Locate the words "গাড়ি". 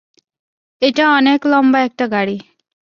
2.07-2.37